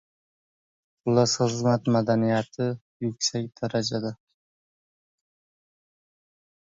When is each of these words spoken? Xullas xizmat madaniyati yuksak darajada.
Xullas 1.01 1.35
xizmat 1.41 1.83
madaniyati 1.95 2.67
yuksak 3.05 3.45
darajada. 3.59 4.15